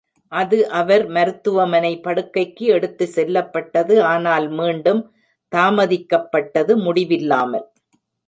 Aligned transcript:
அது 0.31 0.57
அவர் 0.71 1.03
மருத்துவமனை 1.07 1.91
படுக்கைக்கு 1.97 2.65
எடுத்து 2.67 3.05
செல்லப்பட்டது 3.07 3.95
ஆனால் 4.03 4.47
மீண்டும் 4.51 5.01
தாமதிக்கப்பட்டது, 5.51 6.73
முடிவில்லாமல். 6.85 7.67